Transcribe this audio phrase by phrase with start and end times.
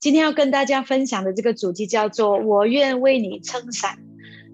[0.00, 3.98] 今天要跟大家分享的这个主题叫做“我愿为你撑伞”。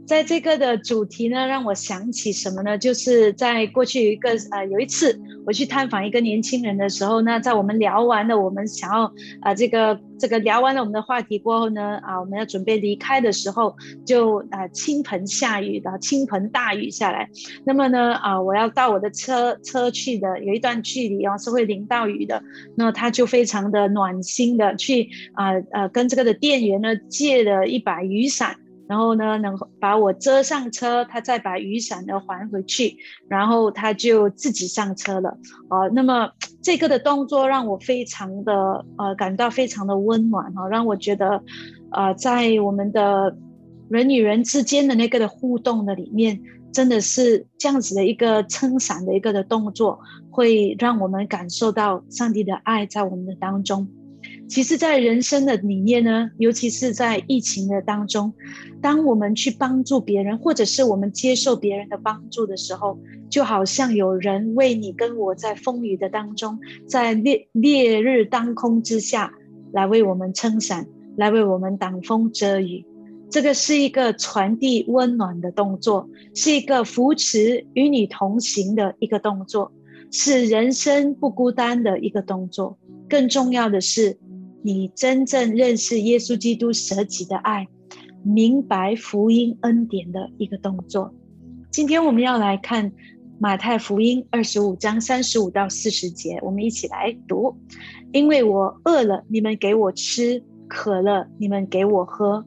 [0.06, 2.78] 在这个的主题呢，让我想起什么呢？
[2.78, 13.74] 就是在过去一个呃有一次我去探访一个年轻人的时候，那在我们聊完了我们想要啊这个这个聊完了我们的话题过后呢，啊我们要准备离开的时候，
[14.06, 17.28] 就啊倾盆下雨的倾盆大雨下来。
[17.64, 22.40] 那么呢啊我要到我的车车去的有一段距离哦是会淋到雨的，
[22.76, 28.56] 那他就非常的暖心的去啊呃跟这个的店员呢借了一把雨伞。
[28.88, 32.96] 然后呢，能把我遮上车，他再把雨伞呢还回去，
[33.28, 35.30] 然后他就自己上车了。
[35.68, 36.30] 啊，那么
[36.62, 41.42] 这个的动作让我非常的呃感到非常的温暖哈，让我觉得，
[41.90, 43.36] 呃，在我们的
[43.88, 46.40] 人与人之间的那个的互动的里面，
[46.72, 49.98] 真的是这样子的一个撑伞的一个的动作，
[50.30, 53.88] 会让我们感受到上帝的爱在我们的当中。
[54.48, 58.32] 其实，在人生的里面呢，尤其是在疫情的当中，
[58.80, 62.96] 当我们去帮助别人，或者是我们接受别人的帮助的时候，
[63.28, 69.34] 就好像有人为你跟我在风雨的当中，在烈烈日当空之下
[69.72, 70.86] 来为我们撑伞，
[71.16, 72.86] 来为我们挡风遮雨。
[73.28, 79.72] 这个是一个传递温暖的动作，是一个扶持与你同行的一个动作，
[80.12, 82.78] 是人生不孤单的一个动作。
[83.08, 84.16] 更重要的是。
[84.66, 87.68] 你真正认识耶稣基督舍己的爱，
[88.24, 91.14] 明白福音恩典的一个动作。
[91.70, 92.90] 今天我们要来看
[93.38, 97.54] 马太福音二十五章三十五到四十节，我们一起来读。
[98.12, 102.42] 因为我饿了，你们给我吃；渴了，你们给我喝；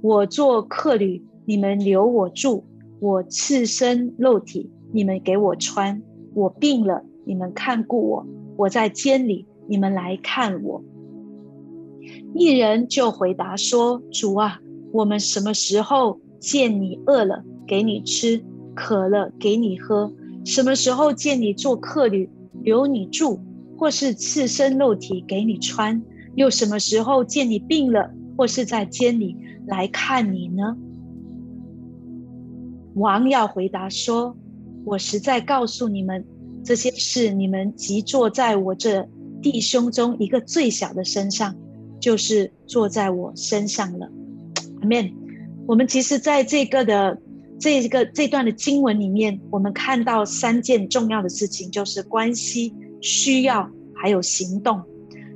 [0.00, 2.62] 我做客旅，你们留我住；
[3.00, 6.00] 我赤身露体，你们给我穿；
[6.34, 8.24] 我病了，你们看顾我；
[8.56, 10.80] 我在监里，你们来看我。
[12.36, 14.58] 一人就回答说：“主啊，
[14.92, 18.42] 我们什么时候见你饿了，给你吃；
[18.74, 20.12] 渴了，给你喝？
[20.44, 22.28] 什么时候见你做客旅，
[22.60, 23.38] 留你住，
[23.78, 26.02] 或是赤身肉体给你穿？
[26.34, 29.36] 又什么时候见你病了，或是在监里
[29.68, 30.76] 来看你呢？”
[32.96, 34.36] 王要回答说
[34.84, 36.24] ：“我实在告诉你们，
[36.64, 39.08] 这些事你们即坐在我这
[39.40, 41.54] 弟兄中一个最小的身上。”
[42.04, 44.06] 就是坐在我身上了
[44.82, 45.14] ，Amen。
[45.66, 47.18] 我们其实在这个的
[47.58, 54.82] 这个这段的经文里面，我们看到三件重要的事情，就是关系、需要还有行动。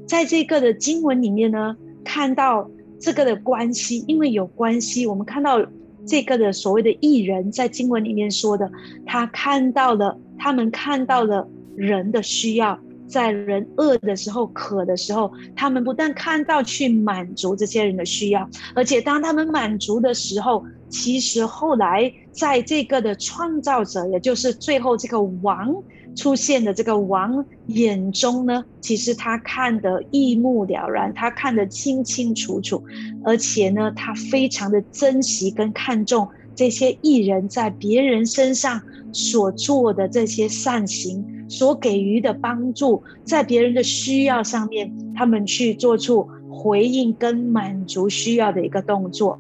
[0.07, 1.75] 在这个的经文里面呢，
[2.05, 5.67] 看到这个的关系，因为有关系，我们看到
[6.07, 8.71] 这个的所谓的艺人，在经文里面说的，
[9.07, 12.79] 他看到了，他们看到了人的需要。
[13.09, 25.75] 在人饿的时候、渴的时候，他们不但看到去满足这些人的需要，而且当他们满足的时候，其实后来在这个的创造者，也就是最后这个王
[26.17, 32.83] 出现的这个王眼中呢，其实他看得一目了然，他看得清清楚楚，
[33.25, 38.83] 而且呢，他非常的珍惜跟看重这些艺人在别人身上
[39.13, 41.25] 所做的这些善行。
[41.49, 49.39] 所给予的帮助，在别人的需要上面，他们去做出回应跟满足需要的一个动作，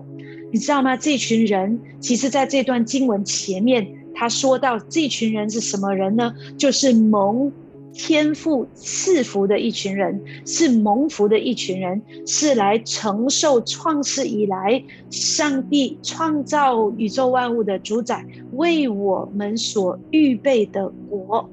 [0.50, 0.96] 你知道吗？
[0.96, 6.32] 这群人其实在这段经文前面，他说到这群人是什么人呢？
[6.56, 7.52] 就是蒙
[7.92, 21.48] 天赋赐福的一群人，是蒙福的一群人，是来承受创世以来上帝创造宇宙万物的主宰为我们所预备的国。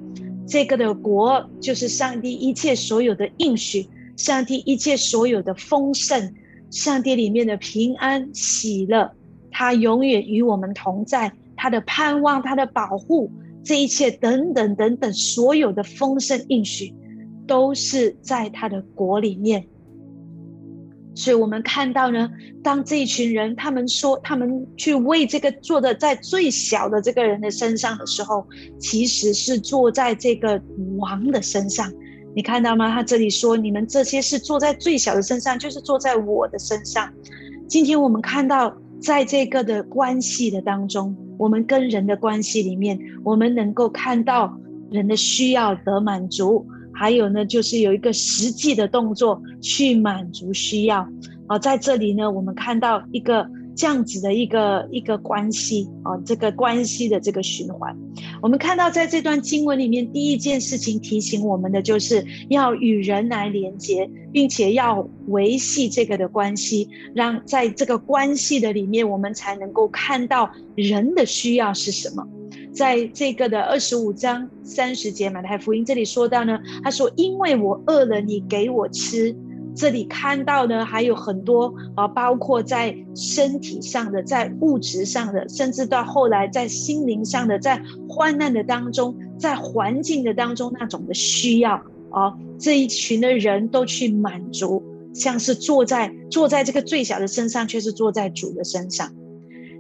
[0.47, 6.33] 这个的国就是上帝一切所有的应许，上帝一切所有的丰盛，
[6.69, 9.11] 上帝里面的平安喜乐，
[9.49, 13.31] 他永远与我们同在，他的盼望，他的保护，
[13.65, 16.93] 这一切等等等等，所有的丰盛应许，
[17.47, 19.67] 都是在他的国里面。
[21.15, 22.29] 所以我们看到呢，
[22.61, 28.45] 当这一群人他们说他们去为这个坐的在最小的这个人的身上的时候，
[28.77, 30.61] 其实是坐在这个
[30.97, 31.91] 王的身上。
[32.35, 32.93] 你看到吗？
[32.93, 37.11] 他这里说你们这些是坐在最小的身上，就是坐在我的身上。
[37.67, 44.57] 今天我们看到，在这个的关系的当中，我们跟人的关系里面，我们能够看到
[44.89, 46.65] 人的需要得满足。
[46.97, 51.05] 还有呢，就是有一个实际的动作去满足需要
[51.45, 53.45] 啊，在这里呢，我们看到一个
[53.75, 57.95] 这样子的一个一个关系啊，这个关系的这个循环。
[58.41, 72.25] 我们看到在这段经文里面，第一件事情提醒我们的，就是要与人来连接，并且要维系这个的关系，让在这个关系的里面，我们才能够看到人的需要是什么。
[72.73, 79.35] 在这个的二十五章三十节马太福音这里说到呢，他说：“因为我饿了，你给我吃。”
[79.75, 91.73] 这里看到呢，还有很多啊，包括在身体上的，在物质上的，甚至到后来在心灵上的，在患难的当中，在环境的当中那种的需要
[92.09, 94.81] 啊，这一群的人都去满足，
[95.13, 99.13] 像是坐在坐在这个最小的身上，却是坐在主的身上，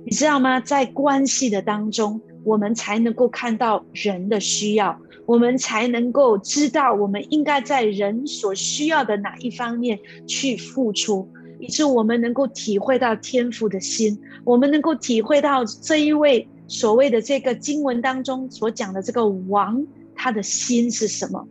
[0.05, 0.59] 你知道吗？
[0.59, 4.99] 在关系的当中，我们才能够看到人的需要。
[5.25, 11.27] 我们才能够知道，我们应该在人所需要的哪一方面去付出，
[11.59, 19.85] 以致我们能够体会到天父的心，我们能够体会到这一位所谓的这个经文当中所讲的这个王，
[20.15, 21.47] 他的心是什么？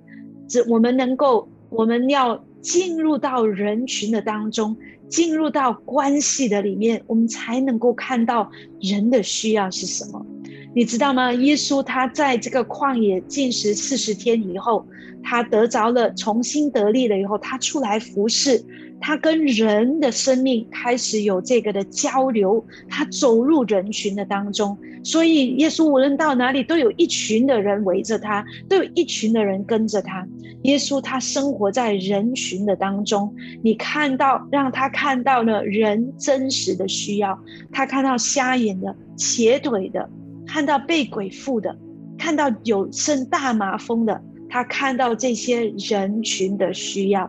[0.48, 4.76] 这我们能够，我们要进入到人群的当中，
[5.08, 8.50] 进入到关系的里面，我们才能够看到
[8.80, 10.24] 人的需要是什么。
[10.74, 11.32] 你知道吗？
[11.34, 14.84] 耶稣他在这个旷野进食四十天以后，
[15.22, 18.60] 他得着了重新得力了以后，他出来服侍，
[19.00, 24.76] 他跟人的生命开始有这个的交流，他走入人群的当中。
[25.04, 30.26] 所以耶稣无论到哪里，都有一群的人围着他，都有一群的人跟着他。
[30.62, 33.32] 耶稣他生活在人群的当中，
[33.62, 37.38] 你看到让他看到了人真实的需要，
[37.70, 40.10] 他看到瞎眼的、瘸腿的。
[40.54, 41.76] 看到被鬼附的，
[42.16, 47.28] 看到有生大麻风的，他看到这些人群的需要，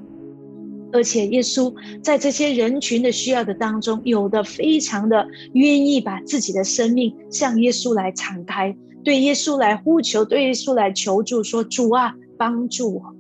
[0.94, 1.74] 而且耶稣
[2.04, 13.16] 在这些人群的需要的当中，有的非常的愿意把自己的生命向耶稣来敞开，对耶稣来呼求，对耶稣来求助，说主啊，帮助我。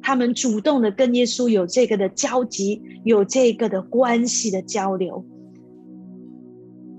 [0.00, 5.24] 他们主动的跟耶稣有这个的交集，有这个的关系的交流。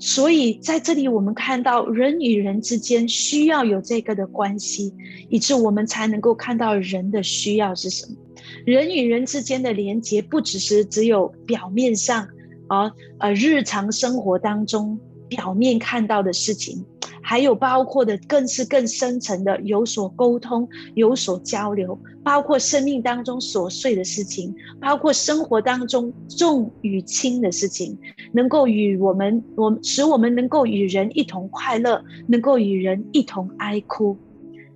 [0.03, 4.91] 所以在这里，我们看到人与人之间需要有这个的关系，
[5.29, 8.17] 以致我们才能够看到人的需要是什么。
[8.65, 12.27] 人与人之间的连接，不只是只有表面上，
[12.67, 14.99] 而呃日常生活当中
[15.29, 16.83] 表面看到的事情。
[17.31, 27.97] 还有包括的，更是更深层的，有所沟通，有所交流，包括生命当中琐碎的事情，包括生活当中重与轻的事情，
[28.33, 34.17] 能够与我们，我使我们能够与人一同快乐，能够与人一同哀哭，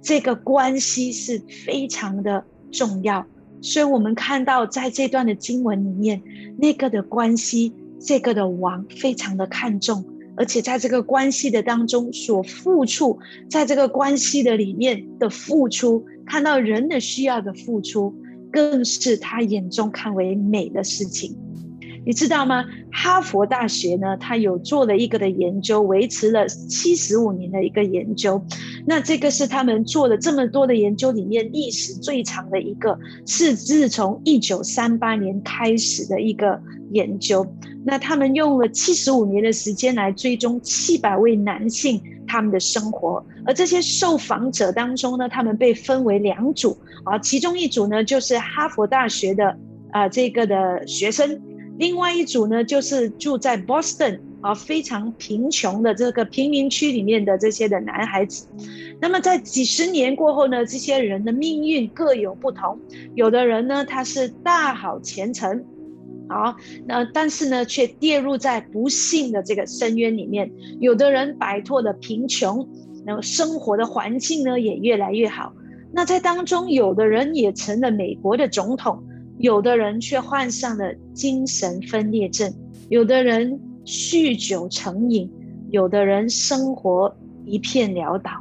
[0.02, 3.26] 这个关系是非常的重要。
[3.62, 6.24] 所以，我们看到在这段的经文里面，
[6.58, 10.06] 那个的关系，这个的王非常的看重。
[10.38, 18.14] 而且在这个关系的当中所付出，在这个关系的里面的付出，看到人的需要的付出，
[18.52, 21.38] 更是他眼中看为美的事情。
[22.06, 22.64] 你知道吗？
[22.92, 28.42] 哈佛大学呢，他有做了一个的研究，维持了七十五年的一个研究。
[28.86, 36.62] 那这个是他们做了这么多的研究里面历史最长的一个，是自从一九三八年开始的一个
[36.92, 37.46] 研究。
[37.84, 49.56] 那他们用了七十五年的时间来追踪七百位男性他们的生活，而这些受访者当中呢，他们被分为两组啊，其中一组呢就是哈佛大学的
[49.92, 51.40] 啊这个的学生，
[51.78, 58.48] 另外一组呢就是住在 Boston 啊非常贫穷的这个贫民区里面的这些的男孩子。
[59.02, 62.80] 那么在几十年过后呢，这些人的命运各有不同，
[63.14, 65.64] 有的人呢他是大好前程。
[66.28, 66.56] 好，
[66.88, 70.52] 那但是呢，却跌入在不幸的这个深渊里面。
[70.80, 72.68] 有的人摆脱了贫穷，
[73.06, 75.54] 那么生活的环境呢也越来越好。
[75.92, 79.04] 那在当中，有的人也成了美国的总统，
[79.38, 82.54] 有的人却患上了精神分裂症，
[82.90, 85.30] 有的人酗酒成瘾，
[85.70, 87.16] 有的人生活
[87.46, 88.32] 一片潦倒。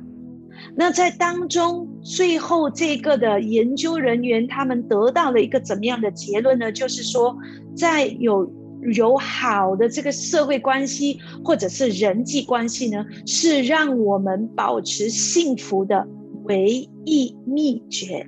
[0.76, 6.72] 那在当中，最后这个的研究人员他们得到了一个怎么样的结论呢？
[6.72, 7.36] 就是说，
[7.76, 8.50] 在有
[8.94, 16.06] 有好的这个社会关系或者是人际关系呢，是让我们保持幸福的
[16.44, 18.26] 唯一秘诀。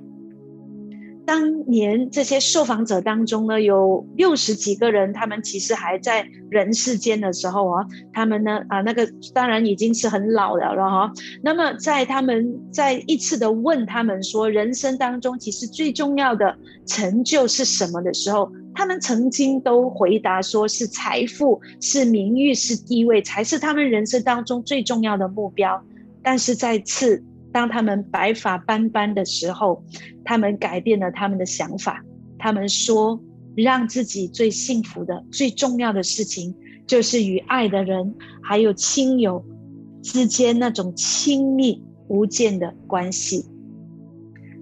[1.27, 11.11] 当年这些受访者当中呢，有六十几个人，他们其实还在人世间的时候啊，他们呢啊，那个当然已经是很老了了哈。
[11.43, 25.83] 那么在他们在一次的问他们说，人生当中其实最重要的成就是什么的时候，他们曾经都回答说是财富、是名誉、是地位才是他们人生当中最重要的目标。
[26.23, 29.83] 但是再次，当他们白发斑斑的时候，
[30.23, 32.03] 他们改变了他们的想法。
[32.37, 33.19] 他们说，
[33.55, 38.13] 让自己最幸福的、最重要的事情，就是与爱的人
[38.43, 39.43] 还有亲友
[40.03, 43.45] 之间那种亲密无间的关系。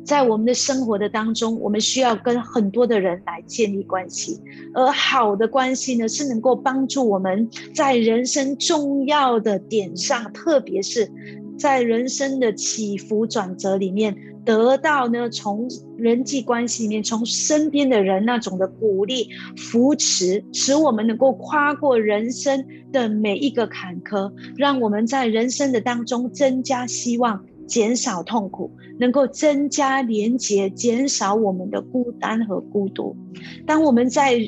[0.06, 4.40] 在我们的生活的当中，我们需要跟很多的人来建立关系，
[4.74, 11.12] 而好的关系呢，是能够帮助我们在人生重要的点上，特别是
[11.58, 27.44] 在人生的起伏转折里面，得到呢从人际关系里面，从身边的人那种的鼓励、扶持，使我们能够跨过人生的每一个坎坷，让我们在人生的当中增加希望。
[27.68, 33.18] 减少痛苦，能够增加连结，减少我们的孤单和孤独。
[33.66, 34.40] 当我们在，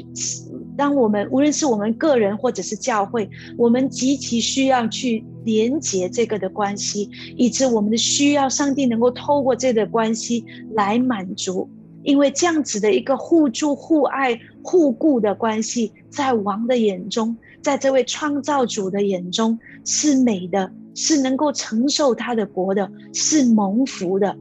[0.78, 11.68] 当我们无论是我们个人或者是教会，我们极其需要去连接这个的关系，以致我们的需要，上帝能够透过这个关系来满足。
[12.04, 20.72] 因为这样子的一个互助、互爱、互顾的关系，在王的眼中，在这位创造主的眼中是美的。
[21.00, 24.36] 是能够承受他的国的，是蒙福的。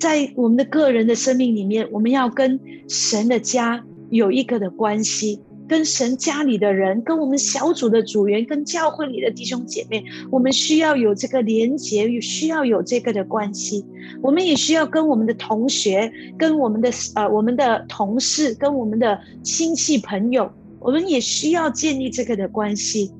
[0.00, 2.58] 在我们的个人的生命里面，我们要跟
[2.88, 13.82] 神的家有一个的关系，跟神家里的人，跟我们小组的组员，跟教会里的弟兄姐妹，我们需要有这个连结，与需要有这个的关系。
[14.22, 23.10] 我们也需要跟我们的同学，跟我们的呃我们的同事，跟我们的亲戚朋友，我们也需要建立这个的关系。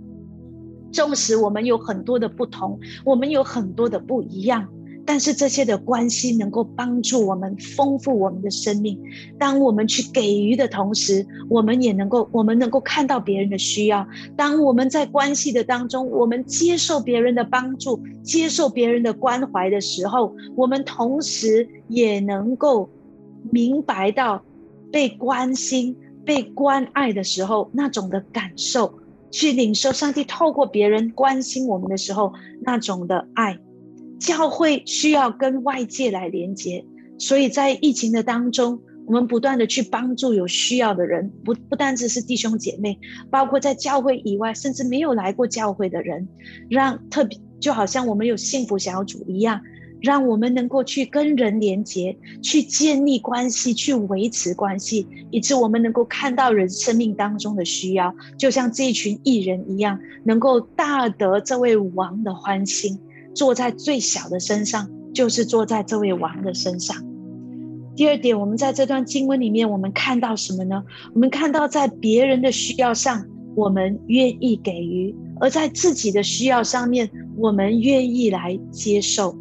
[0.92, 4.68] 纵使我们有很多的不同，我们有很多的不一样，
[5.12, 8.98] 但是这些的关系能够帮助我们丰富我们的生命。
[9.38, 14.08] 当我们去给予的同时，我们也能够，我们能够看到别人的需要。
[14.38, 22.88] 当我们在关系的当中，我们接受别人的帮助，接受别人的关怀的时候，我们同时也能够
[23.50, 24.42] 明白到
[24.90, 28.94] 被关心、被关爱的时候那种的感受。
[29.30, 33.58] 去领受上帝透过别人关心我们的时候那种的爱，
[34.22, 36.84] 教会需要跟外界来连接，
[37.18, 42.96] 所以在疫情的当中，我们不断的去帮助有需要的人，不不单只是弟兄姐妹，
[43.30, 46.28] 包括在教会以外，甚至没有来过教会的人，
[46.70, 49.60] 让特别就好像我们有幸福小组一样。
[50.00, 62.98] 让我们能够去跟人连接，去建立关系，去维持关系，以致我们能够看到人生命当中的需要，就像这一群艺人一样，能够大得这位王的欢心。
[63.34, 66.96] 坐在最小的身上，就是坐在这位王的身上。
[67.94, 70.82] 第二点，我们在这段经文里面，我们看到什么呢？
[71.14, 79.36] 我们看到在别人的需要上，我们愿意给予；而在自己的需要上面，我们愿意来接受。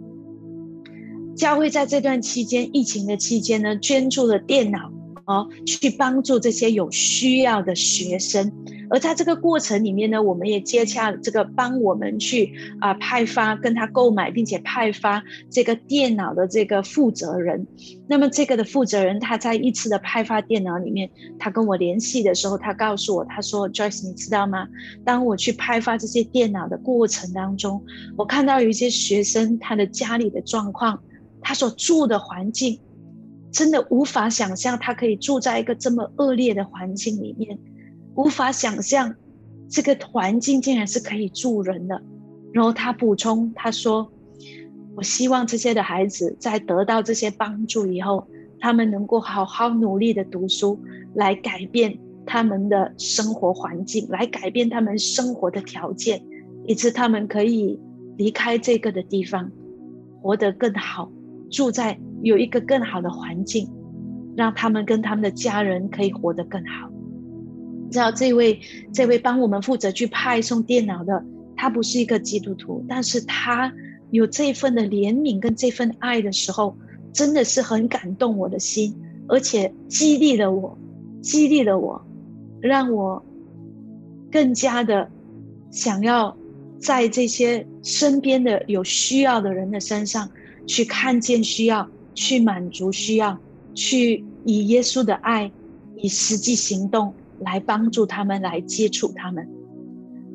[1.33, 4.91] 教会在这段期间，疫情的期间呢，捐助了电脑
[5.25, 8.51] 哦，去帮助这些有需要的学生。
[8.89, 17.65] 而在这个过程里面呢，我们也接洽这个帮我们去啊派发跟他购买并且派发这个电脑的这个负责人。
[18.07, 21.09] 那么这个的负责人他在一次的派发电脑里面，
[21.39, 24.67] 他跟我联系的时候，他告诉我，他说：“Joyce，你知道吗？
[25.05, 27.81] 当我去派发这些电脑的过程当中，
[28.17, 31.01] 我看到有一些学生他的家里的状况。”
[31.43, 32.79] 他所住的环境，
[33.51, 37.59] 真的无法想象，他可以住在一个这么恶劣的环境里面，
[38.15, 39.13] 无法想象
[39.69, 42.01] 这个环境竟然是可以住人的。
[42.53, 44.11] 然后他补充，他说
[44.95, 48.27] ：“我希望这些的孩子在得到这些帮助以后，
[48.59, 50.79] 他们能够好好努力的读书，
[51.15, 56.21] 来改变他们的生活环境，来改变他们生活的条件，
[56.65, 57.79] 以致他们可以
[58.17, 59.51] 离开这个的地方，
[60.21, 61.11] 活得更好。”
[61.49, 63.67] 住在有一个更好的环境，
[64.35, 66.89] 让他们跟他们的家人可以活得更好。
[67.89, 68.59] 知道这位
[68.93, 71.23] 这位帮我们负责去派送电脑的，
[71.55, 73.73] 他不是一个基督徒，但是他
[74.11, 76.77] 有这份的怜悯跟这份爱的时候，
[77.11, 78.95] 真的是很感动我的心，
[79.27, 80.77] 而且激励了我，
[81.21, 82.01] 激励了我，
[82.61, 83.25] 让我
[84.31, 85.09] 更加的
[85.69, 86.37] 想要
[86.79, 90.29] 在这些身边的有需要的人的身上。
[90.67, 93.39] 去看见需要，去满足需要，
[93.73, 95.51] 去以耶稣的爱，
[95.95, 99.47] 以实际行动来帮助他们，来接触他们。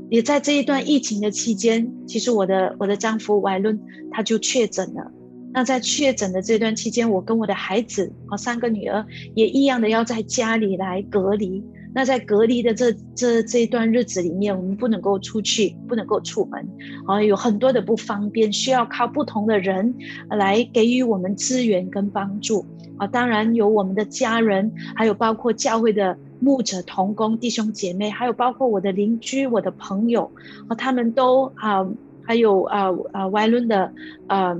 [0.08, 3.80] 也在这一段疫情的期间，其实我的我的丈夫怀伦
[4.10, 5.10] 他就确诊了，
[5.52, 9.04] 那在确诊的这段期间，我跟我的孩子和三个女儿
[9.34, 11.62] 也一样的要在家里来隔离。
[11.96, 16.68] 那在隔离的这这这一段日子里面，我们不能够出去，不能够出门，
[17.06, 19.94] 啊，有很多的不方便，需要靠不同的人
[20.28, 22.66] 来给予我们资源跟帮助
[22.98, 23.06] 啊。
[23.06, 30.30] 当然有我们的家人，还有包括教会的牧者同工弟兄姐妹，还有包括我的邻居、我的朋友
[30.68, 31.88] 啊，他们都啊，
[32.22, 33.90] 还有啊啊外伦的
[34.26, 34.54] 啊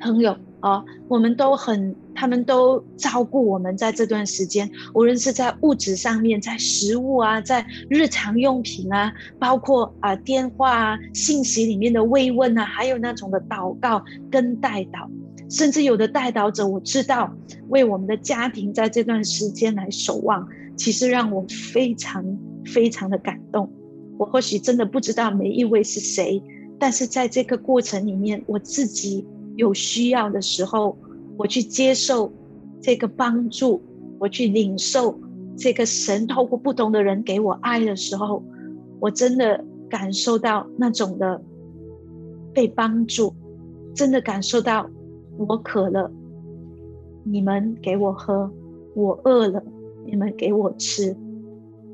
[0.00, 0.36] 朋友。
[0.60, 15.08] 啊，我们都很，他们都照顾我们在这段时间，无论是在物质上面，在食物啊，在日常用品啊，包括啊电话啊、信息里面的慰问啊，还有那种的祷告跟带祷，
[15.48, 17.32] 甚至有的带祷者，我知道
[17.68, 22.24] 为我们的家庭在这段时间来守望，其实让我非常
[22.64, 23.70] 非常的感动。
[24.18, 26.42] 我或许真的不知道每一位是谁，
[26.80, 29.24] 但是在这个过程里面，我自己。
[29.58, 30.96] 有需要的时候，
[31.36, 32.32] 我去接受
[32.80, 33.82] 这个帮助，
[34.20, 35.18] 我去领受
[35.56, 38.40] 这个神透过不同的人给我爱的时候，
[39.00, 41.42] 我真的感受到那种的
[42.54, 43.34] 被帮助，
[43.96, 44.88] 真的感受到
[45.36, 46.08] 我渴了，
[47.24, 48.48] 你们给我喝；
[48.94, 49.60] 我饿了，
[50.06, 51.16] 你们给我吃。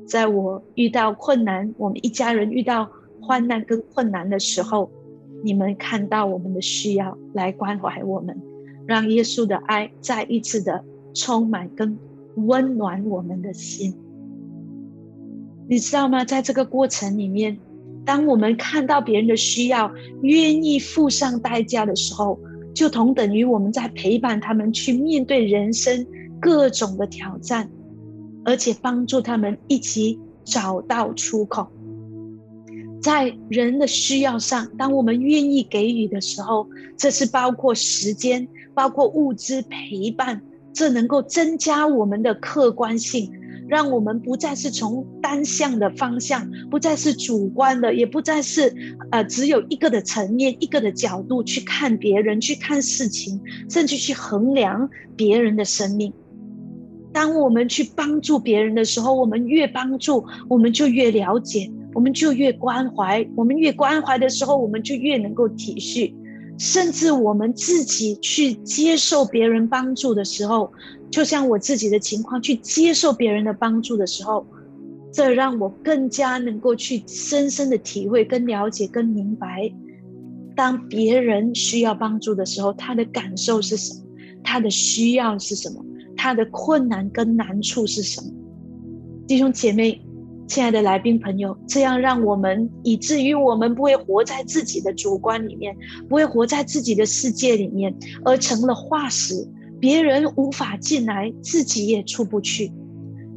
[0.05, 2.87] 在我遇到困难，我们一家人遇到
[3.19, 4.91] 患难跟困难的时候。
[5.43, 8.39] 你们看到我们的需要，来关怀我们，
[8.85, 11.97] 让耶稣的爱再一次的充满跟
[12.35, 13.95] 温暖我们的心。
[15.67, 16.23] 你知道吗？
[16.23, 17.57] 在这个过程里面，
[18.05, 22.39] 当我们看到别人的需要，愿意付上代价的时候，
[22.73, 26.05] 就同等于我们在陪伴他们去面对人生
[26.39, 27.69] 各种的挑战，
[28.43, 31.67] 而且帮助他们一起找到出口。
[33.05, 40.41] 在人的需要上，当我们愿意给予的时候，这是包括时间、包括物资陪伴，
[40.73, 43.31] 这能够增加我们的客观性，
[43.67, 48.73] 让我们不再是从单向的方向，不再是主观的，也不再是
[49.11, 56.11] 呃只有一个的层面、一个的角度去看别人、去看事情，甚至去衡量别人的生命。
[57.13, 61.69] 当我们去帮助别人的时候，我们越帮助，我们就越了解。
[61.95, 66.13] 我们就越关怀，我们越关怀的时候，我们就越能够体恤，
[66.59, 70.69] 甚至我们自己去接受别人帮助的时候，
[71.09, 74.45] 就像我自己的情况，去接受别人的帮助的时候，
[75.13, 79.71] 这让我更加能够去深深的体会、跟了解、跟明白，
[80.53, 84.01] 当别人需要帮助的时候，他的感受是什么，
[84.43, 85.81] 他的需要是什么，
[86.17, 88.27] 他的困难跟难处是什么，
[89.25, 90.01] 弟兄姐妹。
[90.47, 95.75] 亲爱的来宾朋友，这样让我们以至于我们不会活在自己的主观里面，
[96.07, 99.47] 不会活在自己的世界里面，而成了化石，
[99.79, 102.71] 别人无法进来，自己也出不去。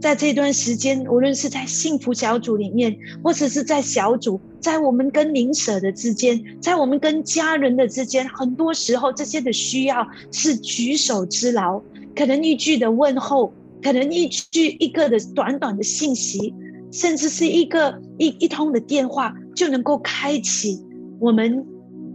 [0.00, 11.82] 在这段时间，无论是在幸福小组里面，或者是在小组，在我们跟邻舍的之间，在我们跟家人的之间，很多时候这些的需要是举手之劳，
[12.14, 16.54] 可能一句的问候，可能一句一个的短短的信息。
[16.90, 20.82] 甚至是一个一一通的电话就能够开启
[21.18, 21.66] 我们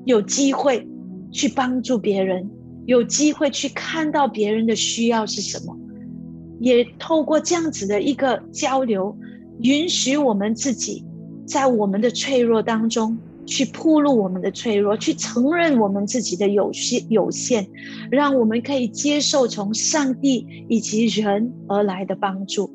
[0.05, 0.87] 有机会
[1.31, 2.49] 去帮助别人，
[2.85, 5.77] 有机会去看到别人的需要是什么，
[6.59, 9.15] 也透过这样子的一个交流，
[9.61, 11.03] 允许我们自己
[11.45, 17.67] 在我们的脆弱当中去铺露我们的脆弱，去承认我们自己的有限有限，
[18.09, 22.71] 让我们可以接受从上帝以及人而来的帮助。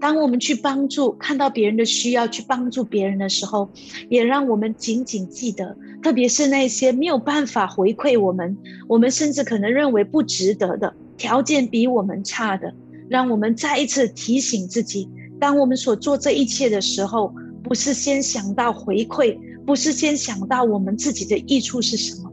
[0.00, 3.68] 当我们去帮助看到别人的需要，去帮助别人的时候，
[4.08, 8.56] 也让我们紧紧记得，特别是那些没有办法回馈我们，
[8.86, 12.72] 我们甚至可能认为不值得的条件比我们差的，
[13.08, 15.08] 让我们再一次提醒自己：
[15.40, 17.34] 当我们所做这一切的时候，
[17.64, 22.32] 不是先想到回馈，不是先想到我们自己的益处是什么，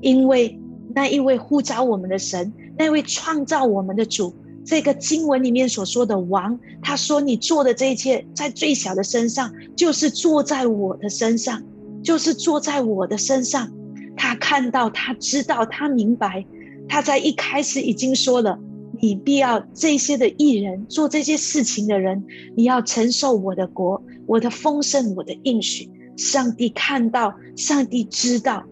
[0.00, 0.58] 因为
[0.92, 4.34] 那一位呼召我们的神，那位创造我们的主。
[4.64, 11.62] 这个经文里面所说的王，他说：“你做的这一切，在最小的身上，就是坐在我的身上，
[12.02, 13.70] 就是坐在我的身上。”
[14.16, 16.44] 他看到，他知道，他明白，
[16.88, 18.58] 他在一开始已经说了
[19.02, 22.24] ：“你必要这些的艺人做这些事情的人，
[22.56, 28.64] 你要承受我的国，我的丰盛，我的应许。”上帝看到，上帝知道。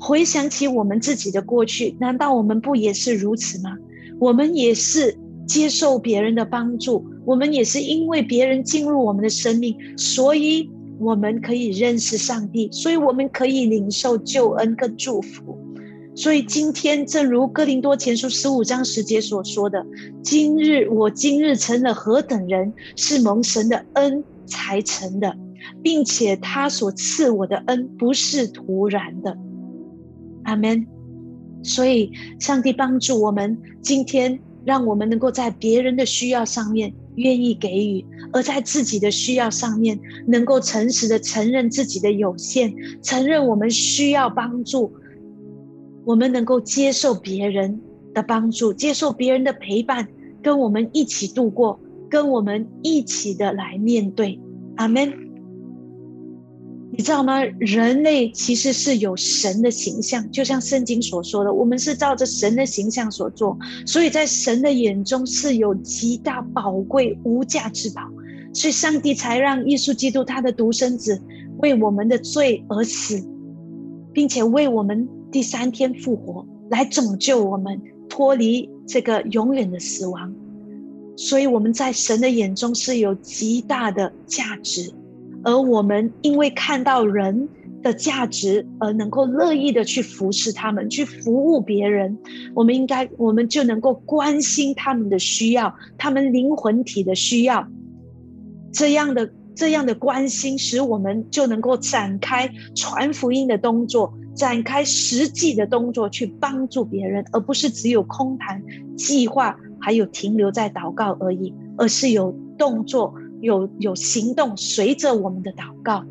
[0.00, 3.76] 回想起我们自己的过去，难道我们不也是如此吗？
[4.22, 15.58] 我们也是接受别人的帮助，我们也是因为别人进入我们的生命，所以我们可以认识上帝，所以我们可以领受救恩跟祝福。
[16.14, 19.84] 所以今天，正如哥林多前书十五章十节所说的
[20.22, 25.36] ：“今日我今日成了何等人，是蒙神的恩才成的，
[25.82, 29.36] 并且他所赐我的恩不是突然的。”
[30.44, 30.86] 阿门。
[31.62, 44.92] 所以，上帝帮助我们，今天让我们能够在别人的需要上面愿意给予，而在自己的需要上面能够诚实的承认自己的有限，承认我们需要帮助。
[46.04, 47.80] 我们能够接受别人
[48.12, 50.08] 的帮助，接受别人的陪伴，
[50.42, 51.78] 跟我们一起度过，
[52.10, 54.40] 跟我们一起的来面对。
[54.76, 55.31] 阿门。
[56.94, 57.42] 你知道吗？
[57.58, 68.02] 人类其实是有神的形象，就像圣经所说的，我们是照着神的形象所做，所以在神的眼中是有极大宝贵、无价之宝。
[68.52, 71.18] 所以上帝才让耶稣基督他的独生子
[71.58, 73.26] 为我们的罪而死，
[74.12, 75.08] 并且为我们。
[75.32, 80.30] 第三天复活，来拯救我们脱离这个永远的死亡，
[81.16, 84.92] 所以我们在神的眼中是有极大的价值，
[85.44, 87.48] 而我们因为看到人
[87.82, 92.16] 的价值而能够乐意的去服侍他们，去服务别人，
[92.54, 97.66] 我们应该我们就能够关心他们的需要，他们灵魂体的需要，
[98.72, 104.14] 这样的这样的关心，使我们就能够展开传福音的动作。
[104.34, 108.62] 展开实际的动作去帮助别人，而不是只有空谈
[108.96, 116.02] 计划，还有停留在祷告而已，而是有动作、有有行动，随着我们的祷告。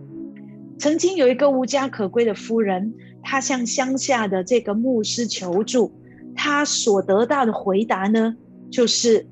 [0.77, 5.91] 曾经有一个无家可归的夫人，她向乡下的这个牧师求助，
[6.35, 8.35] 她所得到的回答呢，
[8.69, 9.27] 就是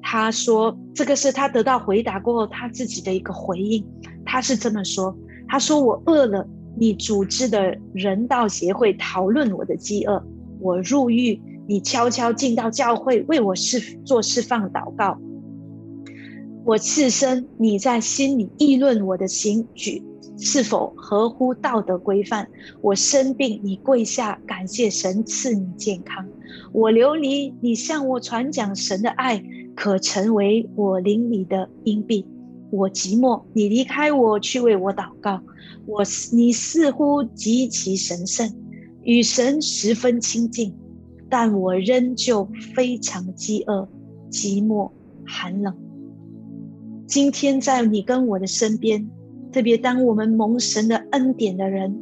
[0.00, 3.84] 她说：“这个是她得到回答过后，她自己的一个回应。
[4.24, 5.16] 她是这么说
[5.48, 6.46] ：‘她说我饿了。’”
[6.78, 10.24] 你组织的人道协会讨论我的饥饿，
[10.60, 15.18] 我入狱，你悄悄进到教会为我释做释放祷告。
[16.64, 20.02] 我刺身，你在心里议论我的行举
[20.38, 22.48] 是否合乎道德规范。
[22.82, 26.26] 我生病，你跪下感谢神赐你健康。
[26.72, 29.42] 我流离，你向我传讲神的爱，
[29.74, 32.26] 可成为我灵里的硬币。
[32.70, 35.40] 我寂寞，你离开我去为我祷告。
[35.86, 38.54] 我你似乎极其神圣，
[39.02, 40.72] 与神十分亲近，
[41.28, 43.88] 但我仍旧非常饥饿、
[44.30, 44.90] 寂寞、
[45.26, 45.74] 寒冷。
[47.10, 49.04] 今天在你跟我的身边，
[49.52, 51.92] 特别当我们蒙神的恩典的人，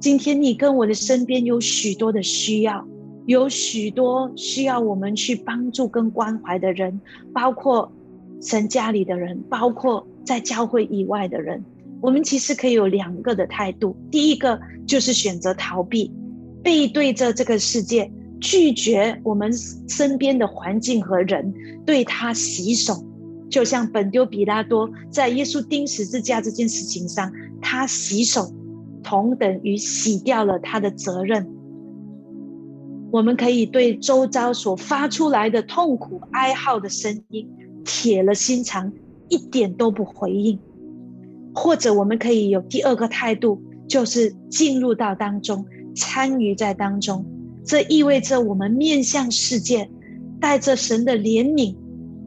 [0.00, 2.88] 今天你跟我的身边有许多的需要，
[3.26, 6.98] 有许多需要我们去帮助跟关怀的人，
[7.34, 7.92] 包括
[8.40, 11.62] 神家里的人，包括在教会以外的人。
[12.00, 16.10] 我们其实可以有两个的态度，第一个就是选择逃避，
[16.62, 19.52] 背对着这个世界，拒绝我们
[19.86, 21.52] 身边的环境和人，
[21.84, 23.04] 对他洗手，
[23.50, 28.52] 就像本丢比拉多在耶稣钉十字架这件事情上，他洗手，
[29.02, 31.48] 同等于洗掉了他的责任。
[33.10, 37.48] 我们可以对周遭所发出来的痛苦哀号的声音，
[37.84, 38.92] 铁了心肠，
[39.28, 40.58] 一点都不回应。
[41.54, 47.24] 或者我们可以有第二个态度，就是进入到当中，参与在当中。
[47.64, 49.90] 这意味着我们面向世界，
[50.38, 51.74] 带着神的怜悯、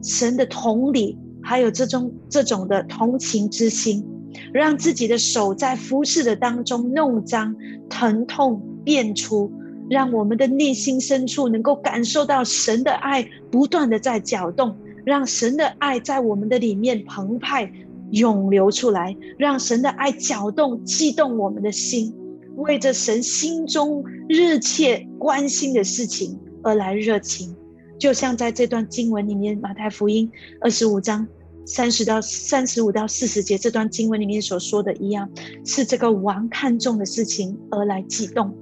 [0.02, 4.04] 神的同理，还有这种这种的同情之心，
[4.52, 7.54] 让自己的手在服侍的当中弄脏、
[7.88, 9.52] 疼痛变出，
[9.88, 17.70] 让我们的内心深处能够感受到神的爱不断的在搅动，让神的爱在我们的里面澎湃。
[18.12, 22.14] 涌流出来，让神的爱搅动、激动我们的心，
[22.56, 27.56] 为着神心中热切关心的事情而来热情。
[28.02, 30.28] 就像在这段经文里面，《马太福音》
[30.60, 31.24] 二十五章
[31.64, 35.30] 三十到三十五到四十节这段经文里面所说的一样，
[35.64, 38.52] 是这个王看重的事情而来激动，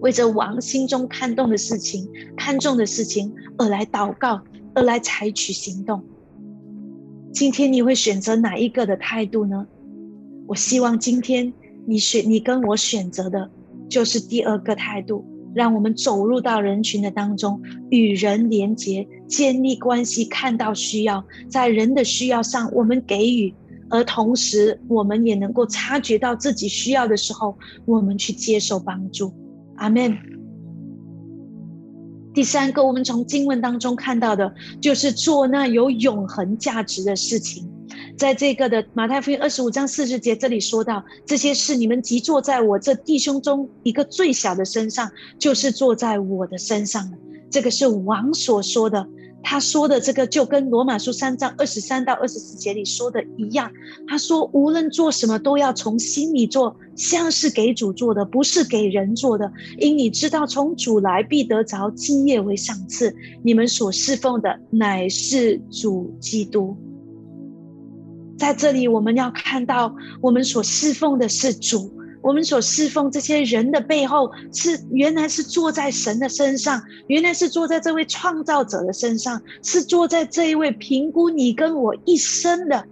[0.00, 4.42] 为着王心中看重的事情、看重的事情而来祷告，
[4.74, 6.02] 而来采取行动。
[7.32, 9.68] 今天你会选择哪一个的态度呢？
[10.48, 11.54] 我希望今天
[11.86, 13.48] 你选，你跟我选择的
[13.88, 23.54] 就是第二个态度，让我们走入到人群的当中，与人连结，建立关系，看到需要，在人的需要上我们给予，
[23.88, 29.32] 而同时我们也能够察觉到自己需要的时候，我们去接受帮助。
[29.76, 30.16] 阿门。
[32.32, 37.70] 第三个，我们从经文当中看到的，就是做那有永恒价值的事情。
[38.16, 47.18] 在这个的马太福音二十五章四十节这里说到，这些事你们即坐在我这弟兄中一个最小的身上，就是坐在我的身上了。
[47.50, 49.06] 这个是王所说的。
[49.46, 53.70] 他说的这个就跟罗马书三章二十三到二十四节里说的一样。
[54.08, 59.52] 他说，无论做什么，都要从心里做，像是给主做的，不是给人做的。
[59.78, 63.14] 因你知道，从主来必得着基业为赏赐。
[63.42, 66.74] 你们所侍奉的乃是主基督。
[68.38, 71.92] 在这里，我们要看到，我们所侍奉的是主。
[72.22, 82.86] 我们所侍奉这些人的背后，是原来是坐在神的身上，原来是坐在这位创造者的身上，是坐在这一位评估你跟我一生的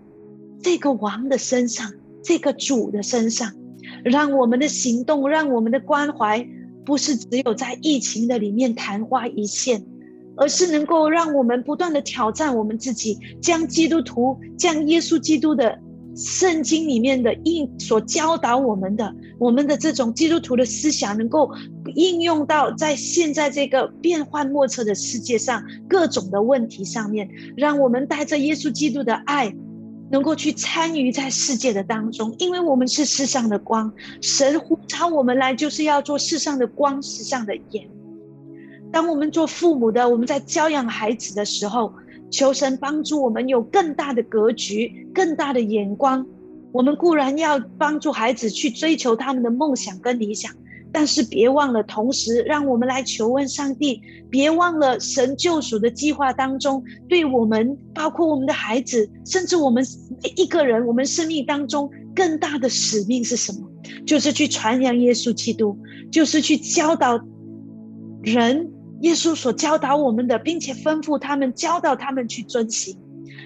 [0.60, 1.90] 这个王的身上，
[2.22, 3.50] 这个主的身上，
[4.04, 6.46] 让我们的行动，让我们的关怀，
[6.84, 9.82] 不是只有在疫情的里面昙花一现，
[10.36, 15.78] 而是能够让我们不断的挑战我们自己，将基督徒，将耶稣基督的。
[16.14, 21.50] 圣经里面的应所教导我们的，我们的这种基督徒的思想，能够
[21.94, 29.54] 应用到在现在这个变幻莫测的世界上各种的问题上面，让我们带着耶稣基督的爱，
[30.10, 33.90] 能够去参与在世界的当中，因为我们是世上的光，
[34.20, 37.88] 神呼召我们来，就是要做世上的光，世上的盐。
[38.92, 41.92] 当我们做父母的，我们在教养孩子的时候。
[42.30, 46.26] 求神帮助我们有更大的格局、更大的眼光。
[46.72, 50.50] 我们固然要帮助孩子去追求他们的梦想跟理想，
[50.90, 54.00] 但是别忘了，同时让我们来求问上帝。
[54.30, 59.84] 别忘了神救赎的计划当中，对我们，包括我们的孩子，甚至我们
[60.22, 63.60] 每一个人，我们生命当中更大的使命是什么？
[64.06, 65.76] 就是去传扬耶稣基督，
[66.10, 67.20] 就是去教导
[68.22, 68.72] 人。
[69.02, 72.96] 耶稣所教导我们的，并且吩咐他们教导他们去遵行，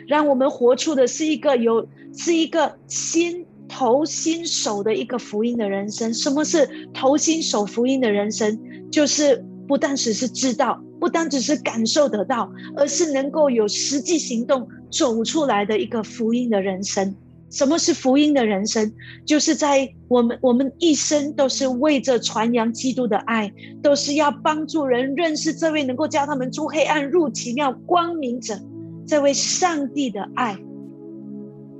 [0.06, 6.14] 让我们活出的是一个有是一个心头心手的一个福音的人生。
[6.14, 8.58] 什么是头心手福音的人生？
[8.90, 17.14] 就是不单只是知道，不单只是感受得到，而是能够有实际行动走出来的一个福音的人生。
[17.48, 18.92] 什么是福音的人生？
[19.24, 28.58] 就是在我们我们一生都是为着传扬基督的爱，都是要帮助人认识这位能够教他们出黑暗入奇妙光明者，
[29.06, 30.58] 这位上帝的爱，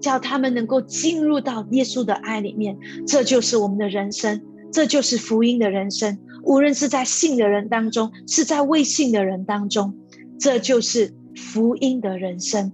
[0.00, 2.78] 叫他们能够进入到耶稣的爱里面。
[3.06, 4.40] 这就是我们的人生，
[4.72, 6.16] 这就是福音的人生。
[6.44, 9.98] 无论是在信的人当中，是在未信的人当中，
[10.38, 12.70] 这就是福音的人生。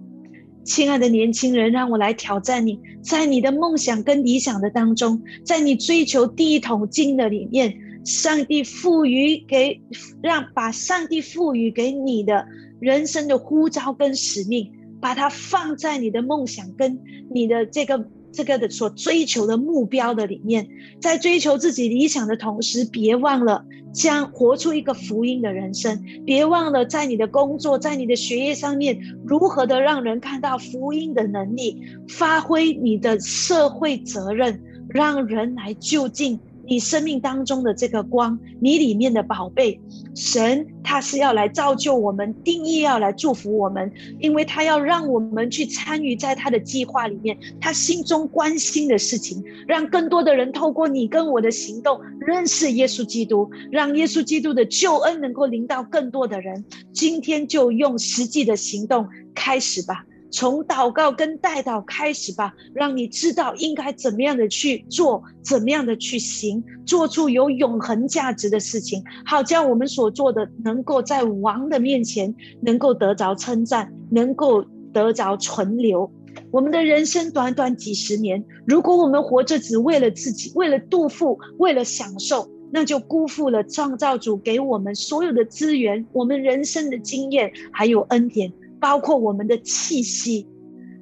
[0.63, 9.81] 亲爱的年轻人，让我来挑战你，在你的梦想跟理想的当中，在你追求第一桶金的里面，上帝赋予给
[10.21, 12.47] 让把上帝赋予给你的
[12.79, 14.71] 人生的呼召跟使命，
[15.01, 16.99] 把它放在你的梦想跟
[17.29, 18.07] 你的这个。
[18.33, 20.67] 这个的所追求的目标的里面，
[20.99, 26.03] 在追求自己理想的同时，别忘了将活出一个福音的人生。
[26.25, 36.39] 别忘了在你的工作、在你的学业上面，如何的让人看到福音的能力，发挥你的社会责任，让人来就近。
[36.65, 39.79] 你生命当中的这个光，你里面的宝贝，
[40.15, 56.63] 神他是要来造就我们，定义要来祝福我们，因为他要让我们去参与在他的计划里面，他心中关心的事情，让更多的人透过你跟我的行动认识耶稣基督，让耶稣基督的救恩能够临到更多的人。
[56.91, 60.05] 今天就用实际的行动开始吧。
[60.33, 76.11] 从祷告跟代祷开始吧，让你知道应该怎么样的去做，怎么样的去行，做出有永恒价值的事情，好叫我们所做的能够在王的面前能够得着称赞，能够得着存留。
[76.49, 88.51] 我们的人生短短几十年，如果我们活着只为了自己，为了杜甫，为了享受，那就辜负了创造主给我们所有的资源，我们人生的经验还有恩典。
[88.83, 90.45] 包括我们的气息，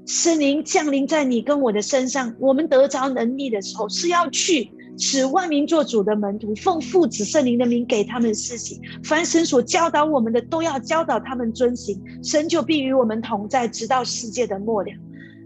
[0.05, 8.79] 圣灵降临在你跟我的身上，我们得着能力的时候，是要去使万民做主的门徒，奉父子圣灵的名给他们施洗。
[9.03, 11.99] 凡神所教导我们的，都要教导他们遵行。
[12.23, 14.91] 神就必与我们同在，直到世界的末了。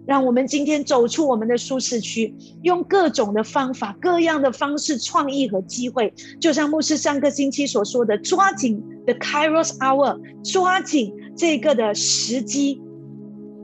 [0.06, 11.14] 让我们今天走出我们的舒适区，用各种的方法、各样的方式、创意和机会，就像牧师上个星期所说的，抓紧 the Kairos hour，抓紧。
[11.36, 12.82] 这个的时机，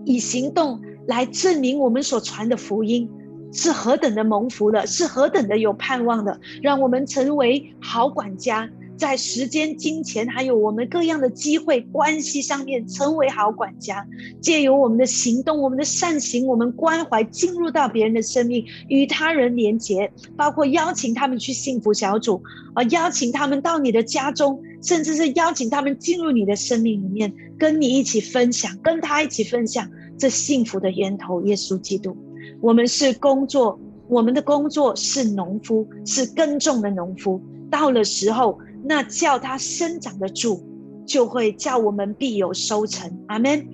[0.05, 3.09] 以行动来证明我们所传的福音
[3.53, 8.69] 是何等的蒙福的，是何等的有盼望的，让我们成为好管家，
[9.01, 14.05] 在时间、金钱，还有我们各样的机会、关系上面，成为好管家。
[14.39, 22.43] 借由我们的行动、我们的善行、我们关怀，进入到别人的生命，与他人连结，包括邀请他们去幸福小组，
[22.75, 32.15] 啊，邀请他们到你的家中，甚至是邀请他们进入你的生命里面，跟你一起分享，跟他一起分享这幸福的源头——耶稣基督。
[32.61, 37.41] 我们是工作，我们的工作是农夫，是耕种的农夫。
[37.71, 38.59] 到了时候。
[38.83, 40.63] 那叫它生长的主，
[41.05, 43.23] 就会叫我们必有收成。
[43.27, 43.67] 阿门。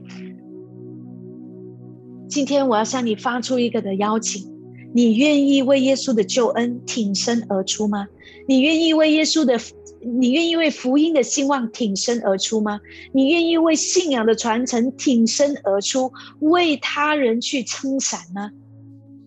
[2.30, 4.52] 今天我要向你发出一个的邀请，
[4.94, 8.08] 你愿意为耶稣的救恩挺身而出吗？
[8.48, 9.58] 你愿意为耶稣的，
[10.02, 12.80] 你愿意为福音的兴旺挺身而出吗？
[13.14, 18.52] 你愿意为信仰的传承挺身而出，为他人去撑伞吗？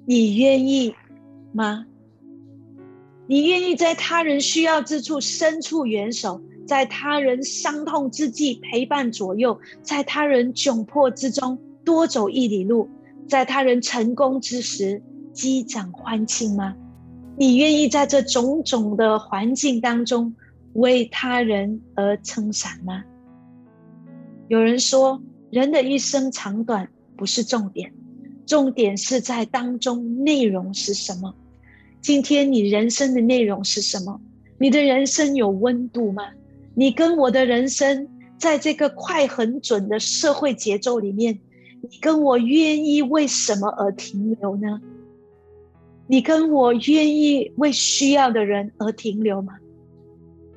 [0.06, 0.94] 你愿意
[1.52, 1.86] 吗？
[3.30, 12.90] 你愿意在他人需要之处伸出援手，在他人伤痛之际陪伴左右，在他人窘迫之中多走一里路，
[13.28, 15.00] 在他人成功之时
[15.32, 16.74] 击掌欢庆吗？
[17.36, 20.34] 你愿意在这种种的环境当中
[20.72, 23.04] 为他人而撑伞吗？
[24.48, 27.92] 有人说，人的一生长短不是重点，
[28.44, 31.32] 重点是在当中内容是什么。
[32.00, 34.20] 今天你人生的内容是什么？
[34.58, 36.22] 你的人生有温度吗？
[36.74, 38.08] 你跟我的人生，
[38.38, 41.38] 在这个快很准的社会节奏里面，
[41.82, 44.80] 你跟我愿意为什么而停留呢？
[46.06, 49.54] 你跟我愿意为需要的人而停留吗？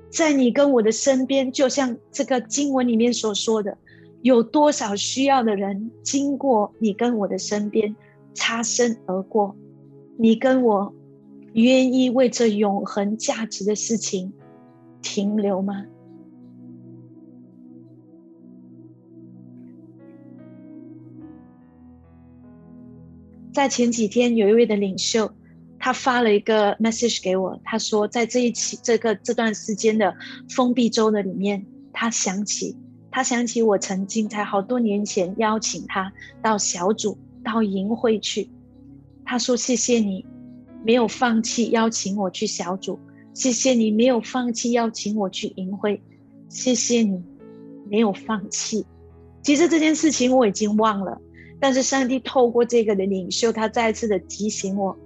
[0.09, 3.77] 在你跟我的身边，就像这个经文里面所说的，
[4.21, 7.93] 有多少需要的人经过你跟我的身边，
[8.33, 9.55] 擦身而过？
[10.17, 10.93] 你跟我。
[11.53, 14.33] 愿意为这永恒价值的事情
[15.01, 15.85] 停留吗？
[23.53, 25.31] 在前几天，有一位的领袖，
[25.77, 30.15] 他发了一个 message 给我，他说，在这一期这个这段时间的
[30.49, 32.75] 封闭周的里面，他想起
[33.11, 36.11] 他想起我曾经在好多年前邀请他
[36.41, 38.49] 到小组到营会去，
[39.23, 40.25] 他说：“谢谢你。”
[40.83, 42.99] 没有放弃邀请我去小组，
[43.33, 46.01] 谢谢你没有放弃邀请我去营会，
[46.49, 47.23] 谢谢你
[47.89, 48.85] 没有放弃。
[49.41, 51.19] 其实这件事情我已经忘了，
[51.59, 54.97] 但是上帝透过这个的领袖，他再次的提醒我，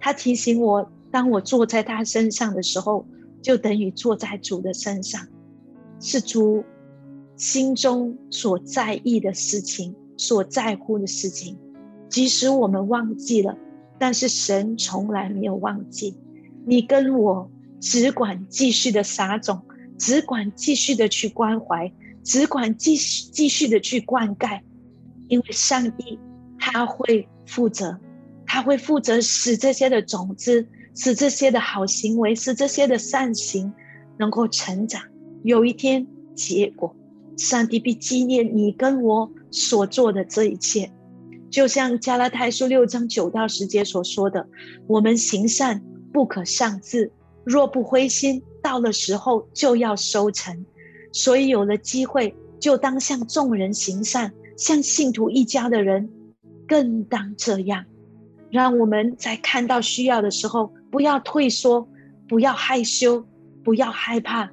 [0.00, 3.06] 他提醒我，当我坐在他身上的时候，
[3.42, 5.26] 就等于坐在主的身上，
[6.00, 6.64] 是主
[7.36, 11.58] 心中所在意的事情，所在乎的事情，
[12.08, 13.56] 即使我们忘记了。
[14.00, 16.16] 但是神从来没有忘记
[16.64, 19.60] 你跟我，只管继续的撒种，
[19.98, 21.92] 只管继续的去关怀，
[22.24, 24.62] 只管继续继续的去灌溉，
[25.28, 26.18] 因为上帝
[26.58, 28.00] 他会负责，
[28.46, 33.70] 他会负责使这些的种子，使这些的好行为，使这些的善行
[34.18, 35.02] 能够成长。
[35.42, 36.96] 有一天，结果，
[37.36, 40.90] 上帝必纪念你跟我所做的这一切。
[41.50, 44.46] 就像加拉太书六章九到十节所说的
[44.86, 45.82] ：“我们行善
[46.12, 47.10] 不可上志，
[47.44, 50.64] 若不灰心，到了时候就要收成。
[51.12, 56.08] 所以有了机会，就当向众人行善，向信徒一家的人
[56.68, 57.84] 更当这样。
[58.52, 61.88] 让我们在看到需要的时候，不要退缩，
[62.28, 63.26] 不要害羞，
[63.64, 64.48] 不要害怕。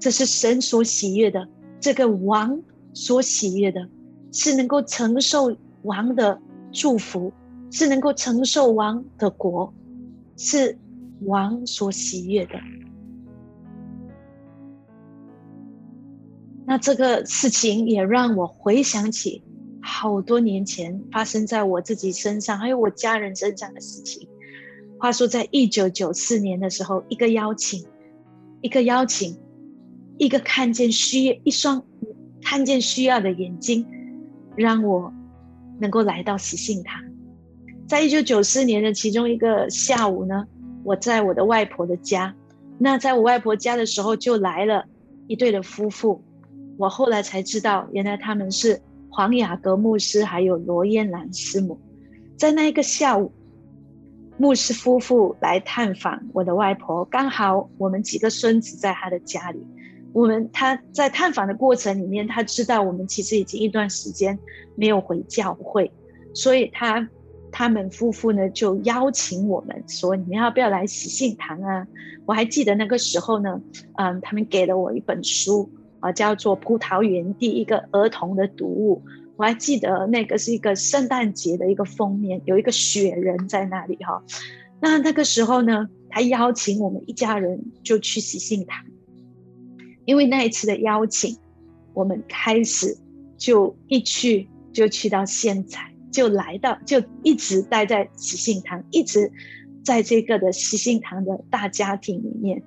[0.00, 1.46] 这是神所喜悦的，
[1.78, 2.60] 这个王
[2.92, 3.88] 所喜悦的，
[4.32, 6.38] 是能够承受。”王的
[6.72, 7.32] 祝福
[7.70, 9.72] 是能够承受王的国，
[10.36, 10.76] 是
[11.22, 12.54] 王所喜悦的。
[16.66, 19.42] 那这个事情也让我回想起
[19.82, 24.26] 好多年前发生在我自己身上，还有我家人身上的事情。
[24.98, 27.84] 话说，在一九九四年的时候，一个邀请，
[28.62, 29.38] 一个邀请，
[30.16, 31.84] 一个看见需一双
[32.40, 33.86] 看见需要的眼睛，
[34.56, 35.12] 让我。
[35.78, 37.02] 能够来到喜信堂，
[37.86, 40.46] 在一九九四年的其中一个下午呢，
[40.84, 42.34] 我在我的外婆的家。
[42.78, 44.84] 那在我外婆家的时候，就来了
[45.26, 46.22] 一对的夫妇。
[46.76, 51.78] 我后来才知道，原来他们是黄雅阁牧师还有罗燕兰师母。
[52.36, 53.30] 在那一个下午，
[54.38, 59.64] 牧师夫妇来探访我的外婆，刚好我们几个孙子在他的家里。
[60.14, 64.38] 我们他在探访的过程里面，他知道我们其实已经一段时间
[64.76, 65.90] 没有回教会，
[66.32, 67.08] 所以他
[67.50, 71.86] 他们夫妇呢就邀请我们说：“你们要不要来喜信堂啊？”
[72.26, 73.60] 我还记得那个时候呢，
[73.96, 75.68] 嗯，他们给了我一本书
[75.98, 79.02] 啊，叫做《葡萄园地》，一个儿童的读物。
[79.36, 84.22] 我还记得那个是一个圣诞节的一个封面，有一个雪人在那里哈。
[84.80, 88.84] 那那个时候呢，他邀请我们一家人就去喜信堂，
[90.04, 91.36] 因为那一次的邀请，
[91.92, 92.96] 我们开始
[93.36, 95.78] 就一去就去到现在，
[96.10, 99.30] 就来到就一直待在喜信堂，一直
[99.84, 102.62] 在这个的喜信堂的大家庭里面。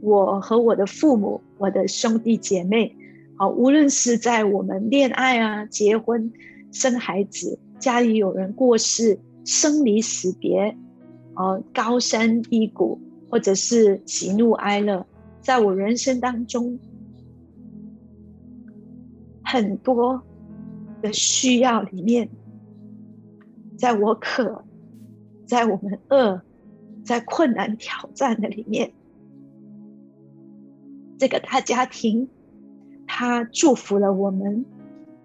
[0.00, 2.94] 我和我的父母、我的兄弟姐妹，
[3.36, 6.32] 好，无论是在我们恋爱啊、结婚、
[6.72, 10.76] 生孩子，家里有人过世、生离死别。
[11.36, 12.96] 哦，高山低谷，
[13.28, 15.04] 或者是喜怒哀乐，
[15.44, 16.78] 在我人生当中，
[19.44, 20.22] 很多
[21.02, 22.30] 的需要里面，
[23.76, 24.64] 在我渴，
[25.44, 26.40] 在我们饿，
[27.04, 28.94] 在困难挑战的里面，
[31.18, 32.26] 这个大家庭，
[33.06, 34.64] 他祝福了我们，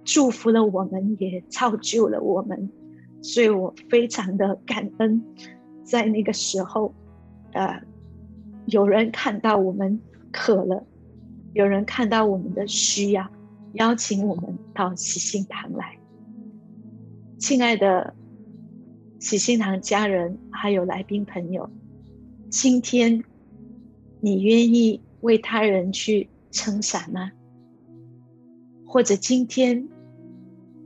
[0.03, 2.69] 祝福了我们，也造就了我们，
[3.21, 5.23] 所以我非常的感恩。
[5.85, 6.93] 在那个时候，
[7.53, 7.81] 呃，
[8.65, 10.01] 有人看到我们
[10.31, 10.85] 渴了，
[11.53, 13.29] 有人看到我们的需要，
[13.73, 15.97] 邀请我们到喜信堂来。
[17.37, 18.13] 亲爱的
[19.19, 21.69] 喜信堂家人，还有来宾朋友，
[22.49, 23.23] 今天
[24.19, 27.31] 你愿意为他人去撑伞吗？
[28.85, 29.87] 或者今天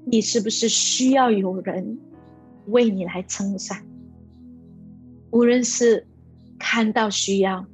[0.06, 1.98] 你是不是需要有人
[2.68, 3.86] 为你来撑伞？
[5.32, 6.06] 无论是
[6.60, 7.66] 看到需要，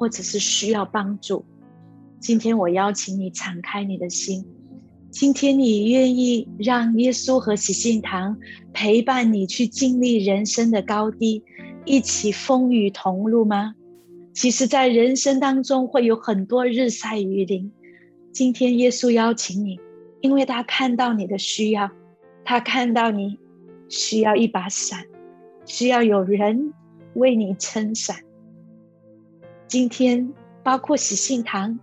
[0.00, 1.44] 或者是需要帮助，
[2.20, 4.42] 今天我邀请你敞开你的心。
[5.10, 8.38] 今天你愿意让耶稣和喜信堂
[8.72, 11.44] 陪伴你去经历人生的高低，
[11.84, 13.74] 一起风雨同路吗？
[14.32, 17.70] 其实，在人生当中会有很多日晒雨淋。
[18.32, 19.78] 今天耶稣邀请你，
[20.22, 21.90] 因为他看到你的需要，
[22.42, 23.38] 他看到你
[23.90, 25.04] 需要一把伞，
[25.66, 26.72] 需要有人。
[27.14, 28.16] 为你撑伞。
[29.70, 31.78] 今天，包括喜信堂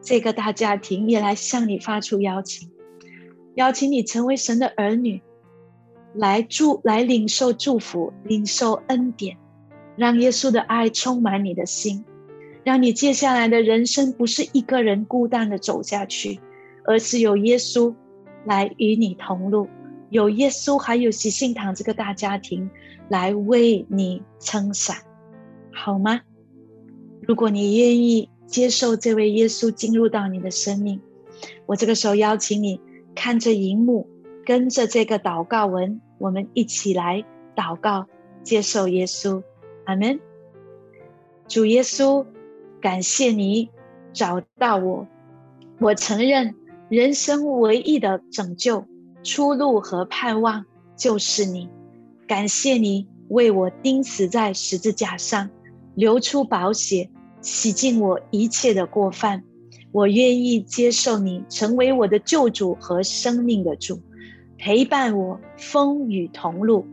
[0.00, 2.70] 这个大家庭也来向你发出邀请，
[3.56, 5.20] 邀请你成为神的儿女，
[6.14, 9.36] 来祝来领受祝福，领受恩典，
[9.96, 12.04] 让耶稣的爱充满你的心，
[12.62, 16.38] 让你接下来的人生不是一个人孤单的走下去，
[16.84, 17.92] 而是有耶稣
[18.44, 19.66] 来与你同路，
[20.10, 22.70] 有耶稣，还有喜信堂这个大家庭。
[23.08, 24.96] 来为你撑伞，
[25.72, 26.20] 好吗？
[27.26, 31.00] 如果你愿意接受这位耶稣进入到你的生命，
[31.66, 32.80] 我这个时候邀请你
[33.14, 34.08] 看着荧幕，
[34.44, 37.24] 跟着这个祷告文，我们一起来
[37.56, 38.06] 祷告，
[38.44, 39.42] 接受耶稣。
[39.86, 40.20] 阿门。
[41.48, 42.24] 主耶稣，
[42.80, 43.70] 感谢你
[44.12, 45.06] 找到我，
[45.80, 46.54] 我承认
[46.88, 48.84] 人生唯一的拯救、
[49.22, 50.64] 出路和盼望
[50.96, 51.68] 就是你。
[52.28, 55.48] 感谢你为我钉死在十字架上，
[55.94, 57.08] 流出宝血，
[57.46, 59.44] 洗净我一切的过犯。
[59.92, 64.00] 我愿意接受你成为我的救主和生命的主，
[64.58, 66.84] 陪伴我风雨同路。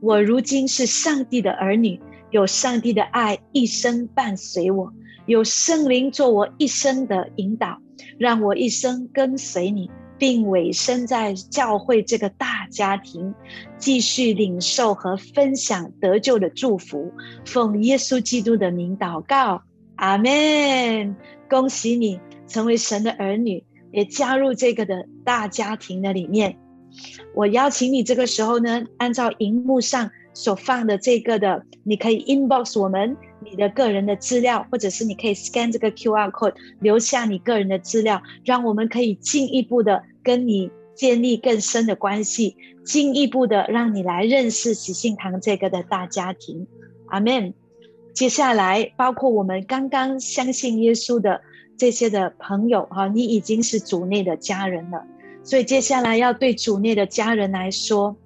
[0.00, 2.00] 我如今是上帝的儿女，
[2.32, 4.92] 有上帝的爱一生伴随我，
[5.26, 7.78] 有圣灵做我一生的引导，
[8.18, 9.88] 让我一生跟随你。
[10.18, 13.34] 并委身在教会这个大家庭，
[13.78, 17.10] 继续领受和分享得救的祝福。
[17.46, 19.62] 奉耶稣基督的名祷告，
[20.00, 21.14] 阿门。
[21.48, 26.58] 恭喜你成为神的儿女，也加入这个的大家庭的里面。
[27.34, 40.02] 我邀请你这个时候呢，按照荧幕上所放的这个的，你可以 inbox 我们你的个人的资料，或者是你可以 scan 这个 QR code 留下你个人的资料，让我们可以进一步的。
[40.22, 46.66] 跟你建立更深的关系，进一步的让你来认识喜信堂这个的大家庭，
[47.06, 47.54] 阿门。
[48.12, 51.40] 接下来，包括我们刚刚相信耶稣的
[51.76, 55.04] 这些的朋友哈，你已经是主内的家人了。
[55.42, 58.16] 所以接下来要对主内的家人来说，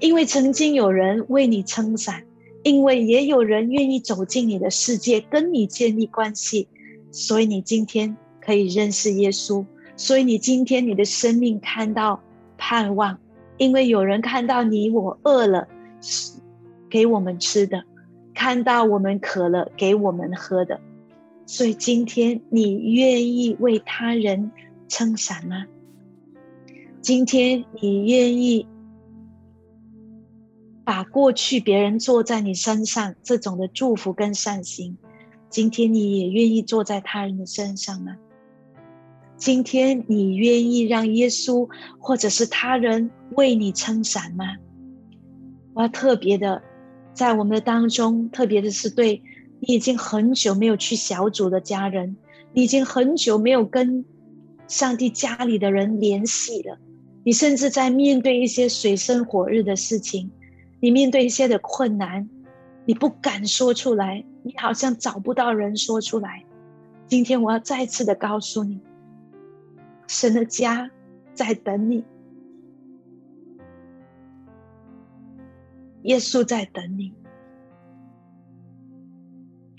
[0.00, 2.24] 因为曾经有人为你撑伞，
[2.62, 6.68] 因为也有人愿意走进你的世界跟你建立关系，
[7.10, 9.64] 所以你今天可以认识耶稣。
[9.96, 12.20] 所以你今天你的生命看到
[12.58, 13.18] 盼望，
[13.56, 15.68] 因为有人看到你我饿了，
[16.90, 17.78] 给我们吃的；
[18.42, 20.80] 看到我们渴了，给我们喝的。
[21.46, 24.50] 所以今天你愿意为他人
[24.88, 25.64] 撑伞吗？
[27.00, 28.66] 今天你愿意
[30.82, 34.98] 把过去别人坐在你身上这种的祝福跟善行，
[35.48, 38.16] 今天你也愿意坐在他人的身上吗？
[39.36, 41.68] 今天你愿意让耶稣
[42.00, 44.56] 或者是他人为你撑伞吗？
[45.74, 46.60] 我要特别的，
[47.14, 49.22] 在我们的当中，特别的是对
[49.60, 52.16] 你已经很久没有去小组的家人，
[52.52, 54.04] 你已经很久没有跟
[54.66, 56.78] 上帝家里的人联系了，
[57.24, 60.30] 你甚至在面对一些水深火热的事情，
[60.80, 62.28] 你面对一些的困难，
[62.86, 66.44] 你不敢说出来，你好像找不到人说出来。
[67.06, 68.80] 今天我要再次的告诉你。
[70.08, 70.90] 神的家
[71.34, 72.02] 在等你，
[76.02, 77.14] 耶稣在等你。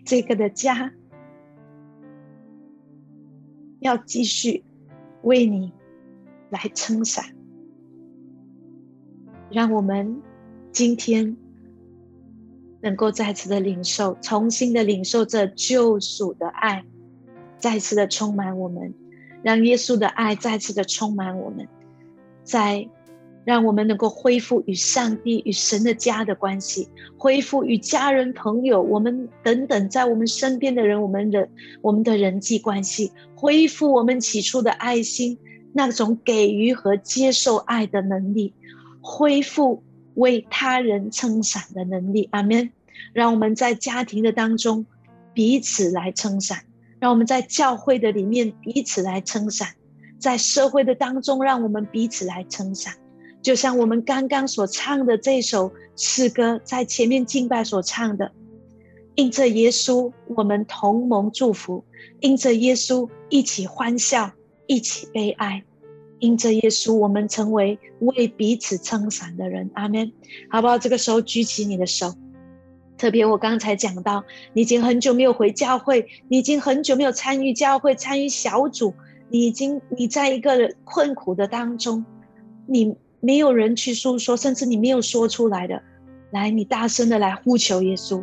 [0.05, 0.91] 这个的家
[3.79, 4.63] 要继续
[5.21, 5.71] 为你
[6.49, 7.35] 来撑伞，
[9.49, 10.21] 让我们
[10.71, 11.37] 今天
[12.81, 16.83] 能够再次的领受，重新的领受这救赎的爱，
[17.57, 18.93] 再次的充满我们。
[19.41, 21.67] 让耶稣的爱再次的充满我们，
[22.43, 22.89] 在
[23.45, 26.87] 让我们能够恢复与上帝与神的家的关系，
[27.17, 31.47] 恢复与家人朋友我们等等在我们身边的人，我们的
[31.81, 35.37] 我们的人际关系，恢复我们起初的爱心，
[35.73, 38.53] 那种给予和接受爱的能力，
[39.01, 39.83] 恢复
[40.15, 42.29] 为他人撑伞的能力。
[42.31, 42.71] 阿门。
[43.11, 44.85] 让我们在家庭的当中
[45.33, 46.59] 彼此来撑伞。
[46.99, 49.67] 让我们在教会的里面彼此来撑伞，
[50.19, 52.93] 在社会的当中，让我们彼此来撑伞。
[53.43, 58.31] 就像我们刚刚所唱的这首诗歌，在前面敬拜所唱的，
[59.15, 61.83] 因着耶稣，我们同盟祝福；
[62.21, 64.31] 因着耶稣，一起欢笑，
[64.65, 65.61] 一起悲哀；
[66.19, 69.69] 因着耶稣，我们成为为彼此撑伞的人。
[69.73, 70.11] 阿门，
[70.49, 70.79] 好不好？
[70.79, 72.15] 这个时候举起你的手。
[72.97, 74.23] 特别我刚才讲到，
[74.53, 78.93] 你已经很久没有回教会，你已经很久没有参与教会、参与小组，
[79.29, 82.05] 你已经你在一个困苦的当中，
[82.65, 85.81] 你没有人去诉说，甚至你没有说出来的，
[86.31, 88.21] 来，你大声的来呼求耶稣，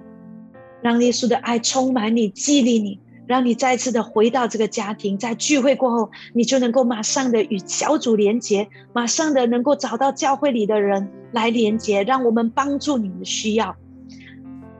[0.82, 13.74] 让耶稣的爱充满你、激励你，让你再次的回到这个家庭，在聚会过后，你就能够马上的与小组连接，马上的能够找到教会里的人来连接，让我们帮助你的需要。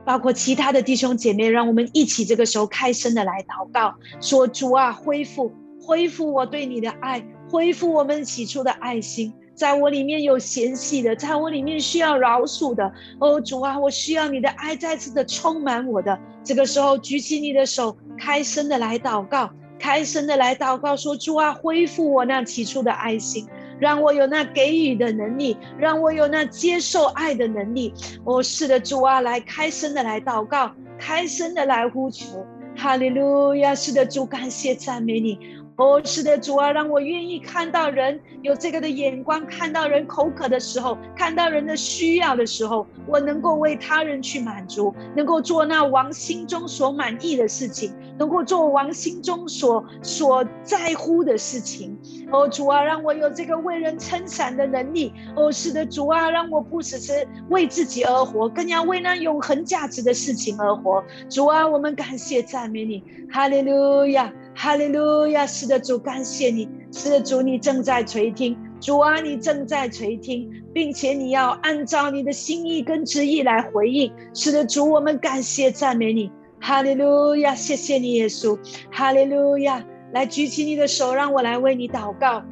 [0.05, 5.51] 包括其他的弟兄姐妹，让我们一起这个时候开声的来祷告，说：“主啊，恢复，
[5.81, 12.91] 恢复我对你的爱，恢复我们起初的爱心，在我里面有嫌隙的，在我里面需要饶恕的。
[13.19, 16.17] 哦，主啊，我需要你的爱再次的充满我的。
[16.43, 23.47] 这个时候，举起你的手，开声的来祷告，开声的来祷告，说：主啊，恢复我那起初的爱心。”
[23.81, 27.91] 让我有那给予的能力，让我有那接受爱的能力。
[28.23, 32.45] 哦，是的，主啊，来开声的来祷告，开声的来呼求，
[32.77, 33.73] 哈利路亚！
[33.73, 35.39] 是的，主，感谢赞美你。
[35.81, 51.97] 哦，是的，主啊，让我愿意看到人有这个的眼光，看到人口渴的时候，看到人的需要的时候，我能够为他人去满足，能够做那王心中所满意的事情，能够做王心中所所在乎的事情。
[52.31, 55.11] 哦，主啊，让我有这个为人撑伞的能力。
[55.35, 61.03] 哦，是的，主啊，让我不只是为自己而活，更要为那永恒价值的事情而活。
[61.27, 64.31] 主啊，我们感谢赞美你，哈利路亚。
[64.63, 65.43] 哈利路亚！
[65.47, 66.69] 是的，主，感谢你。
[66.91, 68.55] 是的，主，你正在垂听。
[68.79, 74.13] 主啊，你正在垂听，并且你要按照你的心意跟旨意来回应。
[74.35, 76.31] 是的，主，我们感谢赞美你。
[76.59, 77.55] 哈利路亚！
[77.55, 78.55] 谢谢你，耶稣。
[78.91, 79.83] 哈利路亚！
[80.13, 82.43] 来举起你的手，让我来为你祷告。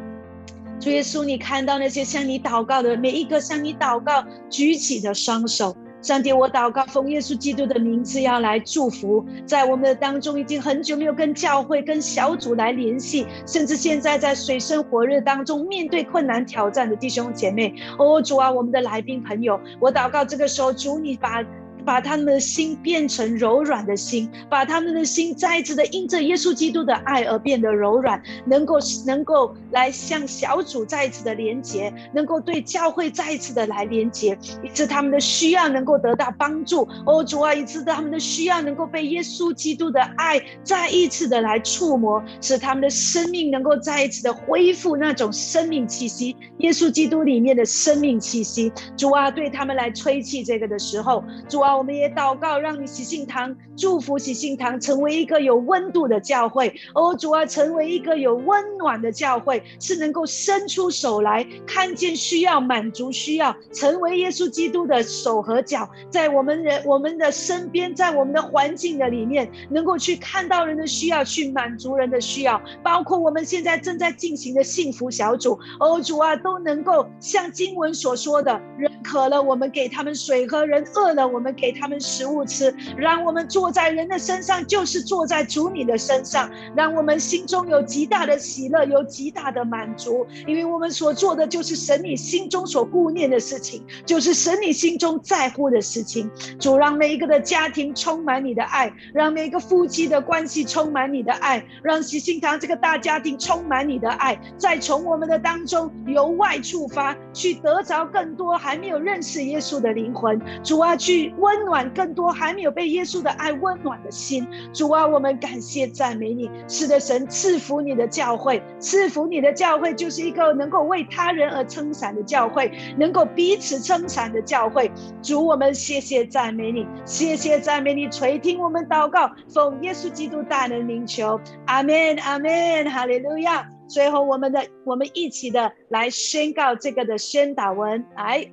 [0.80, 5.78] 主耶稣，你看到那些向你祷告的每一个向你祷告举起的双手。
[6.02, 21.43] 上帝，我祷告，奉耶稣基督的名字，要来祝福，在我们的当中，已经很久没有跟教会、跟小组来联系，甚至现在在水深火热当中，面对困难挑战的弟兄姐妹，哦，主啊，我们的来宾朋友，我祷告，这个时候，主你把。
[21.90, 28.76] 把他们的心变成柔软的心，把他们的心再一次的因着耶稣基督的爱而变得柔软，能够
[29.08, 36.88] 能够来向小组再一次的连接，能够对教会再一次的来连接，以致他们的需要能够得到帮助。
[37.08, 48.72] 哦，主啊，以致他们的需要能够被耶稣基督的爱再一次的来触摸，使他们的生命能够再一次的恢复那种生命气息，耶稣基督里面的生命气息。
[48.96, 51.78] 主啊，对他们来吹气这个的时候，主啊。
[51.80, 56.75] 我们也祷告，让你喜信堂祝福喜信堂成为一个有温度的教会。
[56.93, 75.57] 哦，主啊，成为一个有温暖的教会，是能够伸出手来看见需要、满足需要，成为耶稣基督的手和脚，在我们人、我们的身边，在我们的环境的里面，能够去看到人的需要，去满足人的需要，包括我们现在正在进行的幸福小组。
[75.80, 82.74] 哦，主啊，都能够像经文所说的，人渴了，我们给他们水喝；人饿了，我们给给他们食物吃。
[82.97, 86.49] 让我们坐在人的身上，就是坐在主你的身上。
[86.76, 96.30] 让我们心中有极大的喜乐，有极大的满足，因为我们所做的就是神你心中所顾念的事情，就是神你心中在乎的事情。
[96.59, 110.39] 主让每一个的家庭充满你的爱，让每一个夫妻的关系充满你的爱，让喜心堂这个大家庭充满你的爱，再从我们的当中由外触发，去得着更多还没有认识耶稣的灵魂。
[110.63, 114.47] 主啊，去温暖更多还没有被耶稣的爱温暖的心。
[114.72, 116.47] 主啊，我们感谢赞美你。
[116.68, 124.91] 是的，神赐福你的教会，赐福你的教会就是一个能够为他人而撑伞的教会，能够彼此撑伞的教会。
[125.24, 133.68] 主，我们谢谢赞美你，谢谢赞美你，垂听我们祷告，奉耶稣基督大能名求，阿门，阿门，哈利路亚。
[133.88, 138.52] 最后，我们的我们一起的来宣告这个的宣导文，来。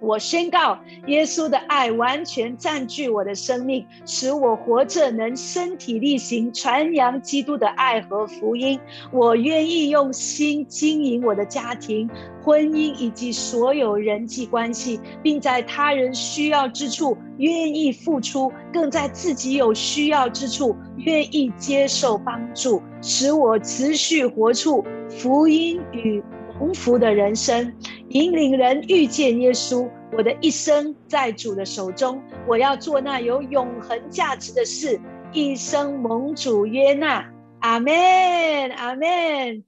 [0.00, 8.78] 我宣告，耶稣的爱完全占据我的生命，使我活着能身体力行传扬基督的爱和福音。
[9.10, 12.10] 我愿意用心经营我的家庭、
[12.42, 26.22] 婚姻以及所有人际关系，并在他人需要之处愿意付出，更在自己有需要之处愿意接受帮助，使我持续活出福音与。
[26.58, 27.74] 蒙福的人生，
[28.08, 29.88] 引领人遇见耶稣。
[30.16, 35.00] 我的一生在主的手中，我要做那有永恒价值的事，
[35.32, 37.28] 一生蒙主约纳。
[37.60, 37.92] 阿门，
[38.76, 39.64] 阿门。